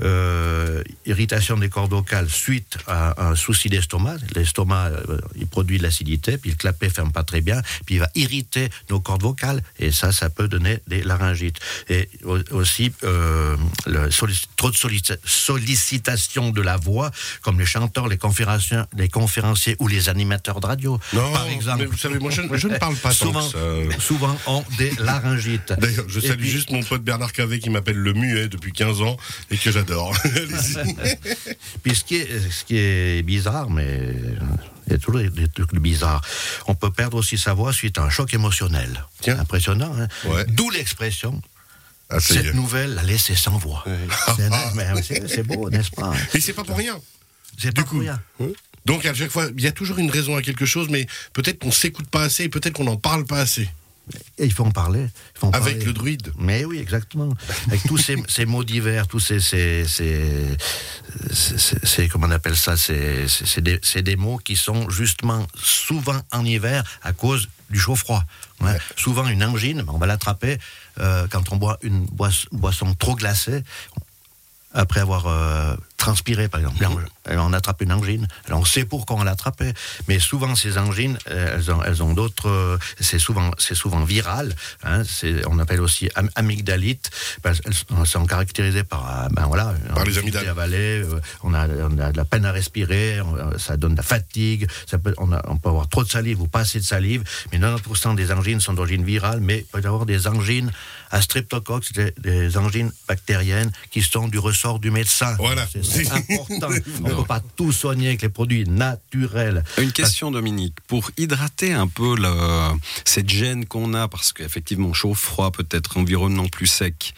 euh, 0.00 0.82
irritation 1.06 1.56
des 1.56 1.68
cordes 1.68 1.90
vocales 1.90 2.28
suite 2.30 2.78
à 2.86 3.28
un 3.28 3.36
souci 3.36 3.68
d'estomac. 3.68 4.16
L'estomac, 4.34 4.88
euh, 5.08 5.18
il 5.36 5.46
produit 5.46 5.78
de 5.78 5.82
l'acidité, 5.82 6.38
puis 6.38 6.50
le 6.50 6.56
clapet 6.56 6.88
ferme 6.90 7.12
pas 7.12 7.24
très 7.24 7.40
bien, 7.40 7.60
puis 7.86 7.96
il 7.96 7.98
va 7.98 8.08
irriter 8.14 8.68
nos 8.90 9.00
cordes 9.00 9.22
vocales, 9.22 9.62
et 9.78 9.92
ça, 9.92 10.12
ça 10.12 10.30
peut 10.30 10.48
donner 10.48 10.78
des 10.86 11.02
laryngites. 11.02 11.58
Et 11.88 12.08
au- 12.24 12.38
aussi, 12.52 12.92
euh, 13.04 13.56
le 13.86 14.08
trop 14.56 14.70
de 14.70 14.76
sollici- 14.76 15.12
sollicitation 15.24 16.50
de 16.50 16.62
la 16.62 16.76
voix, 16.76 17.10
comme 17.42 17.58
les 17.58 17.66
chanteurs, 17.66 18.08
les 18.08 18.18
conférenciers, 18.18 18.82
les 18.96 19.08
conférenciers 19.08 19.76
ou 19.78 19.88
les 19.88 20.08
animateurs 20.08 20.60
de 20.60 20.66
radio, 20.66 20.98
Non, 21.12 21.32
par 21.32 21.46
exemple. 21.48 21.78
mais 21.80 21.86
vous 21.86 21.98
savez, 21.98 22.18
moi, 22.18 22.30
je, 22.30 22.42
je 22.54 22.68
ne 22.68 22.78
parle 22.78 22.96
pas 22.96 23.10
tant 23.10 23.14
souvent, 23.26 23.48
que 23.50 23.92
ça. 23.92 24.00
souvent 24.00 24.38
ont 24.46 24.64
des 24.78 24.90
laryngites. 24.98 25.72
D'ailleurs, 25.78 26.04
je 26.08 26.20
salue 26.20 26.40
puis- 26.40 26.50
juste 26.50 26.70
mon 26.70 26.82
pote 26.82 27.02
Bernard 27.02 27.32
Cavé 27.32 27.58
qui 27.58 27.70
m'appelle 27.70 27.96
le 27.96 28.12
muet 28.22 28.48
depuis 28.48 28.72
15 28.72 29.02
ans 29.02 29.16
et 29.50 29.58
que 29.58 29.70
j'adore. 29.70 30.16
Puis 31.82 31.94
ce 31.94 32.04
qui 32.04 32.16
est, 32.16 32.50
ce 32.50 32.64
qui 32.64 32.78
est 32.78 33.22
bizarre, 33.22 33.70
mais 33.70 33.84
euh, 33.86 34.36
il 34.86 34.92
y 34.92 34.96
a 34.96 34.98
toujours 34.98 35.20
des, 35.20 35.48
trucs 35.48 35.74
bizarres. 35.74 36.22
On 36.66 36.74
peut 36.74 36.90
perdre 36.90 37.18
aussi 37.18 37.38
sa 37.38 37.54
voix 37.54 37.72
suite 37.72 37.98
à 37.98 38.02
un 38.02 38.10
choc 38.10 38.32
émotionnel. 38.34 39.04
Tiens. 39.20 39.38
Impressionnant, 39.38 39.94
hein? 39.98 40.08
Ouais. 40.24 40.44
D'où 40.48 40.70
l'expression. 40.70 41.40
Ah. 42.08 42.20
Cette 42.20 42.54
nouvelle 42.54 42.94
l'a 42.94 43.02
laissé 43.02 43.34
sans 43.34 43.56
voix. 43.56 43.84
C'est- 44.36 44.50
mais 44.74 45.42
beau, 45.44 45.70
n'est-ce 45.70 45.90
pas? 45.90 46.12
Et 46.34 46.40
c'est 46.40 46.52
pas 46.52 46.64
pour 46.64 46.76
rien. 46.76 47.00
C'est 47.58 47.68
Du 47.68 47.74
pas 47.74 47.82
coup. 47.82 47.96
pour 47.96 48.00
rien. 48.00 48.20
Donc 48.84 49.06
à 49.06 49.14
chaque 49.14 49.30
fois, 49.30 49.46
il 49.56 49.62
y 49.62 49.66
a 49.66 49.72
toujours 49.72 49.98
une 49.98 50.10
raison 50.10 50.36
à 50.36 50.42
quelque 50.42 50.66
chose, 50.66 50.88
mais 50.90 51.06
peut-être 51.32 51.60
qu'on 51.60 51.70
s'écoute 51.70 52.08
pas 52.08 52.22
assez, 52.22 52.48
peut-être 52.48 52.74
qu'on 52.74 52.84
n'en 52.84 52.96
parle 52.96 53.24
pas 53.24 53.40
assez. 53.40 53.68
Et 54.38 54.46
il 54.46 54.52
faut 54.52 54.64
en 54.64 54.70
parler. 54.70 55.00
il 55.34 55.38
faut 55.38 55.46
en 55.46 55.50
Avec 55.50 55.74
parler. 55.74 55.84
le 55.84 55.92
druide. 55.92 56.32
Mais 56.38 56.64
oui, 56.64 56.78
exactement. 56.78 57.32
Avec 57.68 57.82
tous 57.84 57.98
ces, 57.98 58.16
ces 58.28 58.46
mots 58.46 58.64
divers, 58.64 59.06
tous 59.06 59.20
ces, 59.20 60.56
comment 62.10 62.26
on 62.26 62.30
appelle 62.30 62.56
ça, 62.56 62.76
c'est 62.76 63.60
des, 63.60 64.16
mots 64.16 64.38
qui 64.38 64.56
sont 64.56 64.90
justement 64.90 65.46
souvent 65.54 66.20
en 66.32 66.44
hiver 66.44 66.84
à 67.02 67.12
cause 67.12 67.48
du 67.70 67.78
chaud-froid. 67.78 68.24
Ouais. 68.60 68.76
Souvent 68.96 69.26
une 69.28 69.44
angine, 69.44 69.84
on 69.88 69.98
va 69.98 70.06
l'attraper 70.06 70.58
euh, 71.00 71.26
quand 71.30 71.52
on 71.52 71.56
boit 71.56 71.78
une 71.82 72.06
boisson 72.06 72.94
trop 72.94 73.14
glacée. 73.16 73.62
Après 74.74 75.00
avoir 75.00 75.26
euh, 75.26 75.76
transpiré, 76.06 76.48
par 76.48 76.58
exemple, 76.60 76.82
on 77.28 77.52
attrape 77.52 77.80
une 77.82 77.92
angine. 77.92 78.26
Alors, 78.48 78.58
on 78.60 78.64
sait 78.64 78.84
pourquoi 78.84 79.16
on 79.16 79.22
l'a 79.22 79.30
attrapée, 79.32 79.72
mais 80.08 80.18
souvent 80.18 80.54
ces 80.56 80.76
angines, 80.76 81.16
euh, 81.30 81.54
elles 81.56 81.70
ont, 81.70 81.80
elles 81.84 82.02
ont 82.02 82.12
d'autres. 82.12 82.48
euh, 82.48 82.76
c'est 83.00 83.20
souvent, 83.20 83.50
c'est 83.58 83.76
souvent 83.76 84.02
viral. 84.04 84.52
Hein, 84.82 85.04
c'est- 85.04 85.46
on 85.46 85.58
appelle 85.60 85.80
aussi 85.80 86.10
am- 86.16 86.28
amygdalite. 86.34 87.10
sont- 87.54 87.96
elles 88.00 88.06
sont 88.06 88.26
caractérisées 88.26 88.82
par, 88.82 89.02
euh, 89.08 89.28
ben 89.30 89.46
voilà, 89.46 89.74
Par 89.94 90.04
les 90.04 90.18
amygdales. 90.18 90.44
on, 91.44 91.54
a, 91.54 91.68
on 91.68 91.98
a 91.98 92.10
de 92.12 92.16
la 92.16 92.24
peine 92.24 92.44
à 92.46 92.52
respirer, 92.52 93.20
on- 93.20 93.56
ça 93.58 93.76
donne 93.76 93.92
de 93.92 93.98
la 93.98 94.02
fatigue. 94.02 94.68
Ça 94.90 94.98
peut, 94.98 95.14
on, 95.18 95.30
a- 95.32 95.42
on 95.48 95.56
peut 95.56 95.68
avoir 95.68 95.88
trop 95.88 96.02
de 96.02 96.08
salive 96.10 96.40
ou 96.42 96.48
pas 96.48 96.60
assez 96.66 96.80
de 96.80 96.84
salive. 96.84 97.22
Mais 97.52 97.58
90% 97.60 98.14
des 98.14 98.32
angines 98.32 98.60
sont 98.60 98.72
d'origine 98.74 99.04
virale, 99.04 99.38
mais 99.40 99.58
il 99.60 99.64
peut 99.64 99.80
y 99.80 99.86
avoir 99.86 100.04
des 100.06 100.26
angines 100.26 100.72
à 101.12 101.20
streptocoque, 101.22 101.92
des, 101.92 102.12
des 102.18 102.56
angines 102.56 102.90
bactériennes 103.06 103.70
qui 103.92 104.02
sont 104.02 104.26
du 104.28 104.38
ressort 104.40 104.78
du 104.80 104.90
médecin. 104.90 105.34
Voilà. 105.38 105.66
C'est 105.92 106.10
important. 106.10 106.68
On 107.04 107.08
ne 107.08 107.14
peut 107.14 107.24
pas 107.24 107.40
tout 107.56 107.72
soigner 107.72 108.08
avec 108.08 108.22
les 108.22 108.28
produits 108.28 108.64
naturels. 108.64 109.64
Une 109.78 109.92
question, 109.92 110.30
Dominique. 110.30 110.76
Pour 110.86 111.10
hydrater 111.18 111.72
un 111.72 111.86
peu 111.88 112.16
le- 112.16 112.76
cette 113.04 113.28
gêne 113.28 113.66
qu'on 113.66 113.94
a, 113.94 114.08
parce 114.08 114.32
qu'effectivement, 114.32 114.92
chaud, 114.92 115.14
froid, 115.14 115.50
peut-être 115.50 115.96
environnement 115.98 116.48
plus 116.48 116.66
sec, 116.66 117.14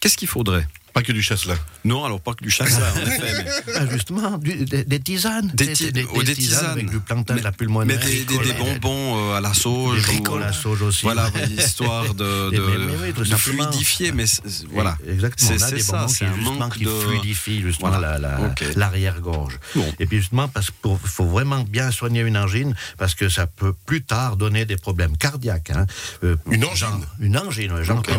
qu'est-ce 0.00 0.16
qu'il 0.16 0.28
faudrait? 0.28 0.66
Pas 0.92 1.02
que 1.02 1.12
du 1.12 1.22
chasse-là. 1.22 1.54
Non, 1.84 2.04
alors 2.04 2.20
pas 2.20 2.34
que 2.34 2.44
du 2.44 2.50
chasse 2.50 2.78
là, 2.78 2.92
en 2.94 3.06
effet. 3.06 3.44
mais- 3.66 3.72
Ah, 3.76 3.86
justement, 3.90 4.36
du- 4.38 4.64
des, 4.66 4.84
des 4.84 5.00
tisanes. 5.00 5.50
Des 5.54 5.72
ti- 5.72 5.90
oh, 6.14 6.22
des 6.22 6.34
tisanes. 6.34 6.66
avec 6.72 6.90
du 6.90 7.00
plantain, 7.00 7.34
de 7.36 7.40
la 7.42 7.50
Mais 7.50 7.56
pulmonaire. 7.56 7.98
des, 8.00 8.24
des- 8.24 8.38
des 8.38 8.52
bonbons 8.52 9.30
euh, 9.30 9.34
à 9.36 9.40
la 9.40 9.54
sauge. 9.54 10.06
Des 10.06 10.28
ou- 10.28 10.34
à 10.36 10.40
la 10.40 10.52
sauge 10.52 10.82
aussi. 10.82 11.02
Voilà, 11.02 11.30
histoire 11.58 12.14
de, 12.14 12.50
Mais- 12.50 12.56
de, 12.58 12.62
mais- 12.62 12.96
mais 13.02 13.12
de 13.12 13.36
fluidifier, 13.36 14.12
mais 14.12 14.24
voilà. 14.70 14.96
Exactement. 15.08 15.50
C'est 15.58 15.74
des 15.74 15.80
ça, 15.80 16.06
c'est 16.08 16.26
un 16.26 16.34
justement, 16.34 16.52
manque 16.56 16.76
qui 16.76 16.84
de. 16.84 16.90
fluidifient 16.90 17.62
justement 17.62 17.88
Voilà. 17.90 18.18
la- 18.18 18.54
l'arrière-gorge. 18.76 19.58
Bon. 19.74 19.94
Et 19.98 20.06
puis 20.06 20.18
justement, 20.18 20.48
parce 20.48 20.70
qu'il 20.70 20.96
faut 21.04 21.24
vraiment 21.26 21.62
bien 21.62 21.90
soigner 21.90 22.20
une 22.20 22.36
angine, 22.36 22.74
parce 22.98 23.14
que 23.14 23.28
ça 23.28 23.46
peut 23.46 23.72
plus 23.86 24.02
tard 24.02 24.36
donner 24.36 24.64
des 24.66 24.76
problèmes 24.76 25.16
cardiaques. 25.16 25.70
hein. 25.70 25.86
Euh, 26.24 26.36
Une 26.50 26.64
angine 26.64 26.76
genre- 26.76 27.00
Une 27.20 27.36
angine, 27.38 27.82
genre 27.82 28.02
Ah 28.08 28.12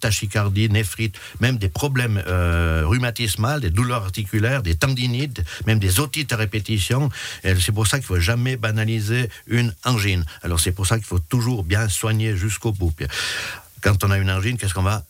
tachycardie, 0.00 0.68
néphrite, 0.70 1.16
même 1.40 1.58
des 1.58 1.68
problèmes 1.68 2.05
euh, 2.26 2.82
rhumatismales, 2.86 3.60
des 3.60 3.70
douleurs 3.70 4.04
articulaires, 4.04 4.62
des 4.62 4.74
tendinites, 4.74 5.42
même 5.66 5.78
des 5.78 6.00
otites 6.00 6.32
à 6.32 6.36
répétition. 6.36 7.08
C'est 7.42 7.72
pour 7.72 7.86
ça 7.86 7.98
qu'il 7.98 8.06
faut 8.06 8.20
jamais 8.20 8.56
banaliser 8.56 9.28
une 9.46 9.74
angine. 9.84 10.24
Alors 10.42 10.60
c'est 10.60 10.72
pour 10.72 10.86
ça 10.86 10.96
qu'il 10.96 11.06
faut 11.06 11.18
toujours 11.18 11.64
bien 11.64 11.88
soigner 11.88 12.36
jusqu'au 12.36 12.72
bout. 12.72 12.92
Quand 13.80 14.04
on 14.04 14.10
a 14.10 14.18
une 14.18 14.30
angine, 14.30 14.56
qu'est-ce 14.56 14.74
qu'on 14.74 14.82
va 14.82 15.04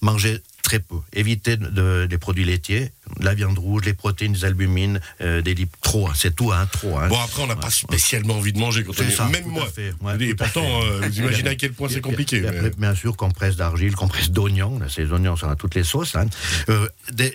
manger 0.00 0.40
très 0.66 0.80
peu. 0.80 0.96
Éviter 1.12 1.56
de- 1.56 2.06
des 2.10 2.18
produits 2.18 2.44
laitiers, 2.44 2.90
de 3.20 3.24
la 3.24 3.34
viande 3.34 3.56
rouge, 3.56 3.84
les 3.84 3.94
protéines, 3.94 4.32
les 4.32 4.44
albumines, 4.44 5.00
euh, 5.20 5.40
des 5.40 5.54
lipides. 5.54 5.80
Trop, 5.80 6.08
hein, 6.08 6.12
c'est 6.16 6.34
tout, 6.34 6.50
hein, 6.52 6.66
trop. 6.72 6.98
hein. 6.98 7.06
Bon, 7.08 7.20
après, 7.20 7.42
on 7.42 7.46
n'a 7.46 7.54
pas 7.54 7.70
spécialement 7.70 8.34
envie 8.34 8.52
de 8.52 8.58
manger 8.58 8.82
quand 8.82 8.92
on 8.98 9.02
est. 9.04 9.10
ça, 9.10 9.26
Même 9.28 9.44
tout 9.44 9.50
moi. 9.50 9.68
ouais, 10.02 10.24
Et 10.24 10.34
pourtant, 10.34 10.64
euh, 10.82 11.02
vous 11.06 11.20
imaginez 11.20 11.50
à 11.50 11.54
quel 11.54 11.72
point 11.72 11.88
c'est 11.88 12.00
compliqué. 12.00 12.40
mais- 12.40 12.70
bien 12.76 12.94
sûr, 12.96 13.16
compresse 13.16 13.54
d'argile, 13.54 13.94
compresse 13.94 14.30
d'oignon. 14.30 14.78
là, 14.80 14.86
Ces 14.88 15.12
oignons 15.12 15.36
sont 15.36 15.48
à 15.48 15.54
toutes 15.54 15.76
les 15.76 15.84
sauces. 15.84 16.16
hein. 16.16 16.26
Euh, 16.68 16.88
des 17.12 17.32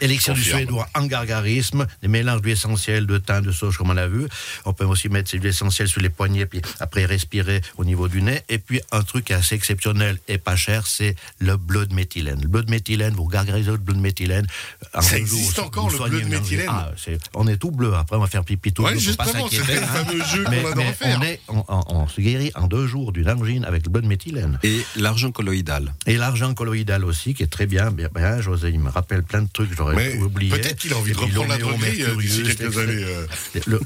élixirs 0.00 0.34
du 0.34 0.42
suédois 0.42 0.88
en 0.94 1.06
gargarisme, 1.06 1.86
des 2.02 2.08
mélanges 2.08 2.40
d'huile 2.42 2.52
essentielle, 2.54 3.06
de 3.06 3.18
thym, 3.18 3.42
de 3.42 3.52
sauge, 3.52 3.76
comme 3.78 3.90
on 3.90 3.94
l'a 3.94 4.08
vu. 4.08 4.26
On 4.64 4.72
peut 4.72 4.84
aussi 4.84 5.08
mettre 5.08 5.30
ces 5.30 5.38
huiles 5.38 5.46
essentielles 5.48 5.88
sur 5.88 6.00
les 6.00 6.08
poignets, 6.08 6.46
puis 6.46 6.60
après 6.80 7.04
respirer 7.04 7.60
au 7.76 7.84
niveau 7.84 8.08
du 8.08 8.22
nez. 8.22 8.42
Et 8.48 8.58
puis, 8.58 8.80
un 8.92 9.02
truc 9.02 9.30
assez 9.30 9.54
exceptionnel 9.54 10.18
et 10.28 10.38
pas 10.38 10.56
cher, 10.56 10.86
c'est 10.86 11.16
le 11.38 11.56
bleu 11.56 11.86
de 11.86 11.94
méthylène. 11.94 12.40
Le 12.42 12.48
bleu 12.48 12.62
de 12.62 12.70
méthylène, 12.70 13.14
vous 13.14 13.26
gargarisez 13.26 13.70
le 13.70 13.76
bleu 13.76 13.94
de 13.94 14.00
méthylène. 14.00 14.46
En 14.94 15.00
Ça 15.02 15.18
existe 15.18 15.56
vous 15.58 15.62
encore, 15.64 15.90
le 15.90 16.08
bleu 16.08 16.20
de 16.22 16.28
méthylène 16.28 16.66
Ah, 16.70 16.90
c'est- 16.96 17.18
On 17.34 17.46
est 17.46 17.56
tout 17.56 17.70
bleu. 17.70 17.94
Après, 17.94 18.16
on 18.16 18.20
va 18.20 18.26
faire 18.26 18.44
pipi 18.44 18.72
tout 18.72 18.82
Ouais, 18.82 18.92
bleu. 18.92 19.00
justement, 19.00 19.48
c'était 19.48 19.74
le 19.74 19.82
hein. 19.82 19.86
fameux 19.86 20.24
jeu 20.24 20.44
Mais- 20.50 20.62
qu'on 20.62 20.74
mais 20.76 20.92
faire. 20.92 21.18
on, 21.20 21.22
est, 21.24 21.40
on, 21.48 21.64
on- 21.68 21.84
on 21.88 22.08
se 22.08 22.20
guérit 22.20 22.50
en 22.54 22.66
deux 22.66 22.86
jours 22.86 23.12
d'une 23.12 23.28
angine 23.30 23.64
avec 23.64 23.84
le 23.84 23.90
bleu 23.90 24.02
de 24.02 24.06
méthylène. 24.06 24.58
Et 24.62 24.84
l'argent 24.96 25.30
colloïdal. 25.30 25.92
Et 26.06 26.16
l'argent 26.16 26.54
colloïdal 26.54 27.04
aussi, 27.04 27.34
qui 27.34 27.42
est 27.42 27.46
très 27.48 27.66
bien. 27.66 27.90
Bien, 27.90 28.08
bien, 28.14 28.40
José, 28.40 28.70
il 28.70 28.80
me 28.80 28.90
rappelle 28.90 29.22
plein 29.22 29.42
de 29.42 29.48
trucs, 29.52 29.72
oublié. 30.18 30.50
peut-être 30.50 30.76
qu'il 30.78 30.92
a 30.92 30.96
envie 30.96 31.10
Et 31.10 31.14
de 31.14 31.18
puis 31.18 31.26
reprendre 31.28 31.48
la 31.48 31.58
droguerie 31.58 32.02
euh, 32.02 32.16
d'ici 32.16 32.42
quelques 32.42 32.72
c'est- 32.74 32.80
années. 32.80 33.04
euh. 33.04 33.26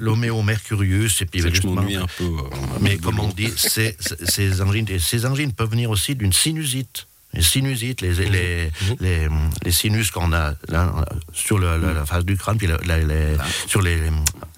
L'homéo 0.01 0.43
mercurius, 0.43 1.21
et 1.23 1.27
puis 1.27 1.41
C'est 1.41 1.49
que 1.49 1.55
je 1.55 1.61
justement- 1.63 1.83
m'ennuie 1.83 1.97
un 1.97 2.07
peu. 2.19 2.25
euh, 2.25 2.57
Mais 2.81 2.97
comme 2.99 3.19
on 3.21 3.29
dit, 3.29 3.53
ces, 3.57 3.97
ces 4.25 4.61
angines, 4.61 4.87
ces 4.99 5.27
angines 5.27 5.53
peuvent 5.53 5.71
venir 5.71 5.91
aussi 5.91 6.15
d'une 6.15 6.33
sinusite. 6.33 7.07
Les 7.35 7.41
sinusites, 7.41 8.03
les, 8.03 8.13
les, 8.29 8.71
les, 9.01 9.27
les 9.65 9.73
sinus 9.73 10.11
qu'on 10.11 10.35
a 10.35 10.53
là, 10.69 10.93
sur 11.33 11.59
le- 11.59 11.79
la, 11.79 11.95
la 11.95 12.05
face 12.05 12.27
du 12.27 12.37
crâne, 12.37 12.59
puis 12.59 12.67
la- 12.67 12.77
la- 12.85 12.99
les- 12.99 13.39
sur 13.67 13.81
les, 13.81 13.99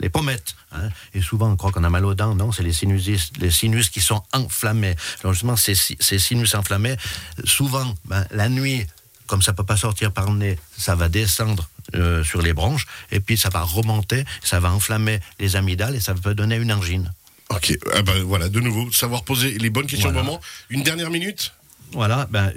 les 0.00 0.08
pommettes. 0.08 0.56
hein. 0.72 0.88
Et 1.14 1.20
souvent, 1.20 1.52
on 1.52 1.56
croit 1.56 1.70
qu'on 1.70 1.84
a 1.84 1.88
mal 1.90 2.04
aux 2.04 2.14
dents. 2.16 2.34
Non, 2.34 2.50
c'est 2.50 2.64
les 2.64 2.72
sinus, 2.72 3.30
les 3.38 3.50
sinus 3.52 3.90
qui 3.90 4.00
sont 4.00 4.20
enflammés. 4.32 4.96
Alors 5.22 5.34
justement, 5.34 5.54
ces 5.54 6.18
sinus 6.18 6.56
enflammés, 6.56 6.96
souvent, 7.44 7.94
ben, 8.06 8.26
la 8.32 8.48
nuit, 8.48 8.84
comme 9.26 9.42
ça 9.42 9.52
peut 9.52 9.64
pas 9.64 9.76
sortir 9.76 10.12
par 10.12 10.30
le 10.30 10.38
nez, 10.38 10.58
ça 10.76 10.94
va 10.94 11.08
descendre 11.08 11.68
euh, 11.94 12.24
sur 12.24 12.42
les 12.42 12.52
bronches, 12.52 12.86
et 13.10 13.20
puis 13.20 13.36
ça 13.36 13.48
va 13.48 13.62
remonter, 13.62 14.24
ça 14.42 14.60
va 14.60 14.72
enflammer 14.72 15.20
les 15.38 15.56
amygdales, 15.56 15.96
et 15.96 16.00
ça 16.00 16.14
peut 16.14 16.34
donner 16.34 16.56
une 16.56 16.72
angine. 16.72 17.12
Ok, 17.50 17.76
ah 17.94 18.02
ben, 18.02 18.22
voilà, 18.22 18.48
de 18.48 18.60
nouveau, 18.60 18.90
savoir 18.90 19.22
poser 19.22 19.58
les 19.58 19.70
bonnes 19.70 19.86
questions 19.86 20.10
Voilà. 20.10 20.22
au 20.22 20.24
moment. 20.24 20.40
Une 20.70 20.82
dernière 20.82 21.10
minute 21.10 21.52
Voilà, 21.94 22.26
ben, 22.30 22.52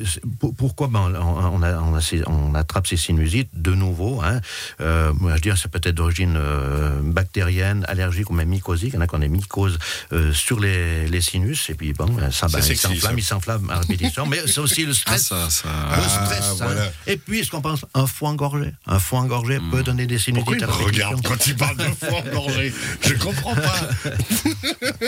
pourquoi 0.57 0.87
ben, 0.87 1.11
on, 1.21 1.59
on 1.59 1.61
a- 1.63 1.77
on 1.79 1.95
a 1.95 2.01
ces- 2.01 2.23
on 2.27 2.55
attrape 2.55 2.87
ces 2.87 2.97
sinusites 2.97 3.49
de 3.53 3.73
nouveau 3.73 4.21
hein. 4.23 4.41
Euh, 4.81 5.13
moi, 5.13 5.35
Je 5.37 5.41
dirais 5.41 5.55
c'est 5.61 5.69
peut-être 5.71 5.95
d'origine 5.95 6.35
euh, 6.37 6.99
bactérienne, 7.03 7.85
allergique 7.87 8.29
ou 8.29 8.33
même 8.33 8.49
mycosique. 8.49 8.89
Il 8.93 8.95
y 8.95 8.97
en 8.97 9.01
a 9.01 9.07
qui 9.07 9.15
ont 9.15 9.19
des 9.19 9.29
mycoses 9.29 9.77
euh, 10.13 10.33
sur 10.33 10.59
les, 10.59 11.07
les 11.07 11.21
sinus. 11.21 11.69
Et 11.69 11.75
puis 11.75 11.93
bon, 11.93 12.05
ben, 12.05 12.31
ça, 12.31 12.47
ben, 12.47 12.59
il 12.67 12.77
s'enflamme, 12.77 13.17
il 13.19 13.23
s'enflamme 13.23 13.69
à 13.69 13.79
répétition. 13.79 14.25
mais 14.25 14.39
c'est 14.47 14.59
aussi 14.59 14.85
le 14.85 14.91
Ah, 14.91 14.95
stress. 14.95 15.27
ça, 15.27 15.49
ça. 15.49 15.67
le 15.69 16.03
Ah, 16.03 16.09
stress, 16.25 16.45
hein. 16.51 16.55
voilà. 16.59 16.91
Et 17.05 17.17
puis, 17.17 17.45
ce 17.45 17.51
qu'on 17.51 17.61
pense, 17.61 17.85
un 17.93 18.07
foie 18.07 18.29
engorgé? 18.29 18.73
Un 18.87 18.99
foie 18.99 19.19
engorgé 19.19 19.59
peut 19.71 19.83
donner 19.83 20.07
des 20.07 20.17
sinusites 20.19 20.63
à 20.63 20.67
répétition. 20.67 20.85
regarde 21.11 21.21
quand 21.25 21.47
il 21.47 21.55
parle 21.55 21.77
de 21.77 21.83
foie 21.83 22.19
engorgé? 22.25 22.73
Je 23.01 23.13
comprends 23.13 23.55
pas. 23.55 23.81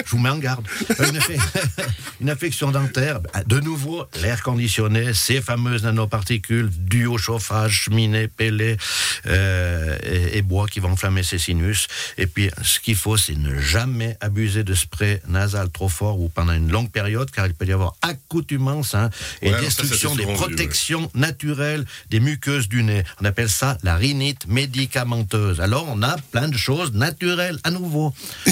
Je 0.05 0.11
vous 0.11 0.19
mets 0.19 0.29
en 0.29 0.37
garde. 0.37 0.65
Une, 0.99 1.19
une 2.21 2.29
affection 2.29 2.71
dentaire, 2.71 3.19
bah, 3.21 3.43
de 3.45 3.59
nouveau, 3.59 4.05
l'air 4.21 4.41
conditionné, 4.43 5.13
ces 5.13 5.41
fameuses 5.41 5.83
nanoparticules 5.83 6.69
dues 6.69 7.07
au 7.07 7.17
chauffage, 7.17 7.83
cheminée, 7.85 8.27
pellets 8.27 8.77
euh, 9.25 9.97
et, 10.03 10.37
et 10.37 10.41
bois 10.41 10.67
qui 10.67 10.79
vont 10.79 10.91
enflammer 10.91 11.23
ces 11.23 11.37
sinus. 11.37 11.87
Et 12.17 12.27
puis, 12.27 12.49
ce 12.61 12.79
qu'il 12.79 12.95
faut, 12.95 13.17
c'est 13.17 13.35
ne 13.35 13.59
jamais 13.59 14.17
abuser 14.21 14.63
de 14.63 14.73
spray 14.73 15.21
nasal 15.27 15.69
trop 15.69 15.89
fort 15.89 16.19
ou 16.19 16.29
pendant 16.29 16.53
une 16.53 16.71
longue 16.71 16.91
période, 16.91 17.29
car 17.31 17.47
il 17.47 17.53
peut 17.53 17.65
y 17.65 17.71
avoir 17.73 17.95
accoutumance 18.01 18.95
hein, 18.95 19.09
et 19.41 19.49
Ouais, 19.49 19.55
alors 19.55 19.71
ça, 19.71 19.77
ça, 19.77 19.83
destruction 19.83 20.15
des 20.15 20.23
souvent 20.23 20.35
vu, 20.35 20.39
ouais. 20.39 20.47
protections 20.47 21.11
naturelles 21.13 21.85
des 22.09 22.19
muqueuses 22.19 22.67
du 22.69 22.83
nez. 22.83 23.03
On 23.21 23.25
appelle 23.25 23.49
ça 23.49 23.77
la 23.83 23.95
rhinite 23.95 24.47
médicamenteuse. 24.47 25.61
Alors, 25.61 25.85
on 25.89 26.01
a 26.03 26.15
plein 26.31 26.47
de 26.47 26.57
choses 26.57 26.93
naturelles 26.93 27.59
à 27.63 27.71
nouveau. 27.71 28.13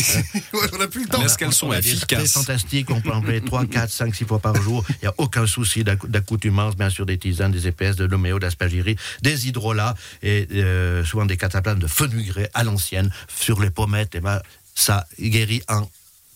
Ouais, 0.54 0.68
on 0.74 0.78
n'a 0.78 0.88
plus 0.88 1.02
le 1.04 1.08
temps. 1.08 1.22
Est-ce 1.24 1.38
qu'elles 1.38 1.54
sont 1.54 1.72
efficaces 1.74 2.32
fantastiques, 2.32 2.90
on 2.90 3.02
peut 3.02 3.12
en 3.12 3.18
enlever 3.18 3.42
3, 3.42 3.66
4, 3.66 3.90
5, 3.90 4.16
6 4.16 4.26
fois 4.26 4.40
par 4.40 4.56
jour. 4.62 4.84
Il 4.90 4.96
n'y 5.04 5.08
a 5.08 5.14
aucun 5.18 5.46
souci 5.46 5.57
d'accou- 5.84 6.08
d'accoutumance, 6.08 6.76
bien 6.76 6.90
sûr, 6.90 7.06
des 7.06 7.18
tisanes, 7.18 7.52
des 7.52 7.68
épaisses, 7.68 7.96
de 7.96 8.06
l'homéo, 8.06 8.40
d'aspagiri, 8.40 8.96
des 9.22 9.48
hydrolats 9.48 9.96
et 10.24 10.48
euh, 10.54 11.04
souvent 11.06 11.26
des 11.26 11.38
cataplasmes 11.38 11.80
de 11.80 11.88
fenugré 11.88 12.50
à 12.54 12.64
l'ancienne 12.64 13.12
sur 13.28 13.60
les 13.62 13.70
pommettes. 13.70 14.16
Et 14.16 14.20
ben, 14.20 14.42
ça 14.76 15.08
guérit 15.20 15.62
en 15.70 15.90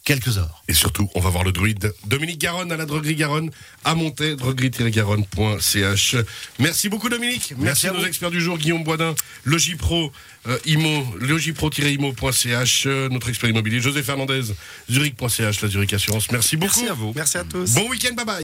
quelques 0.04 0.40
heures. 0.40 0.63
Et 0.68 0.74
surtout, 0.74 1.08
on 1.13 1.20
va 1.20 1.30
voir 1.30 1.44
le 1.44 1.51
druide 1.51 1.94
Dominique 2.08 2.40
Garonne 2.42 2.72
à 2.72 2.78
la 2.78 2.86
droguerie 2.88 3.16
Garonne, 3.16 3.51
à 3.86 3.94
monter, 3.94 4.36
droguerie-garonne.ch. 4.36 6.16
Merci 6.58 6.90
beaucoup 6.90 7.08
Dominique. 7.08 7.51
Merci, 7.51 7.63
Merci 7.63 7.88
à 7.88 7.90
à 7.92 7.94
nos 7.94 8.00
vous. 8.00 8.06
experts 8.08 8.32
du 8.32 8.42
jour, 8.42 8.58
Guillaume 8.58 8.84
Boisdin, 8.84 9.13
Logipro, 9.46 10.12
euh, 10.48 10.58
Imo, 10.66 11.06
logipro-imo.ch, 11.20 12.84
euh, 12.88 13.10
notre 13.10 13.30
expert 13.30 13.50
immobilier, 13.51 13.80
José 13.80 14.01
Fernandez, 14.01 14.42
zurich.ch, 14.90 15.62
la 15.62 15.68
Zurich 15.68 15.94
Assurance. 15.94 16.32
Merci 16.32 16.58
beaucoup. 16.58 16.80
Merci 16.80 16.90
à 16.92 16.94
vous. 16.96 17.13
Merci 17.16 17.38
à 17.38 17.44
tous. 17.44 17.72
Bon 17.75 17.88
week-end, 17.90 18.16
bye 18.16 18.25
bye. 18.25 18.40